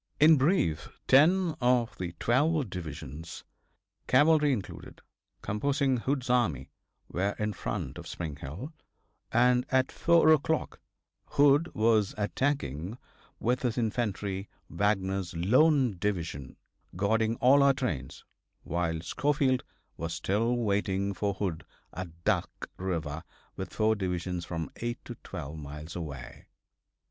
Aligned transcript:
In 0.19 0.35
brief, 0.35 0.89
ten 1.05 1.53
of 1.61 1.95
the 1.99 2.13
twelve 2.19 2.71
divisions, 2.71 3.43
cavalry 4.07 4.51
included, 4.51 4.99
composing 5.43 5.97
Hood's 5.97 6.27
army, 6.27 6.71
were 7.07 7.35
in 7.37 7.53
front 7.53 7.99
of 7.99 8.07
Spring 8.07 8.35
Hill, 8.37 8.73
and 9.31 9.63
at 9.69 9.91
4 9.91 10.31
o'clock 10.33 10.79
Hood 11.27 11.69
was 11.75 12.15
attacking 12.17 12.97
with 13.39 13.61
his 13.61 13.77
infantry 13.77 14.49
Wagner's 14.71 15.35
lone 15.35 15.97
division, 15.99 16.57
guarding 16.95 17.35
all 17.35 17.61
our 17.61 17.75
trains, 17.75 18.25
while 18.63 19.01
Schofield 19.01 19.63
was 19.97 20.15
still 20.15 20.55
waiting 20.57 21.13
for 21.13 21.35
Hood 21.35 21.63
at 21.93 22.23
Duck 22.23 22.71
river 22.75 23.23
with 23.55 23.71
four 23.71 23.95
divisions 23.95 24.45
from 24.45 24.71
eight 24.77 24.97
to 25.05 25.13
twelve 25.23 25.59
miles 25.59 25.95
away. 25.95 26.47